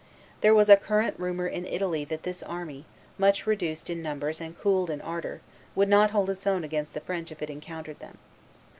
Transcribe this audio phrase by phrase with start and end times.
[0.41, 2.85] There was a current rumor in Italy that this army,
[3.19, 5.41] much reduced in numbers and cooled in ardor,
[5.75, 8.17] would not hold its own against the French if it encountered them.